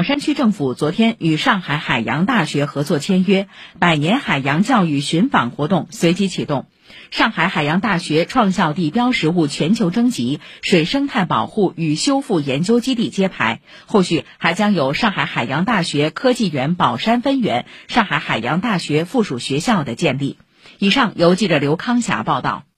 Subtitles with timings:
[0.00, 6.64] 宝山区政府昨天与上海海洋大学合作签约百年海洋教育寻访活动随即启动。
[7.10, 13.60] 上海海洋大学创校地标实物全球征集水生态保护与修复研究基地揭牌。
[13.84, 20.38] 后续还将有上海海洋大学科技园宝山分园上海海洋大学附属学校的建立。
[20.78, 22.69] 以上由记者刘康霞报道。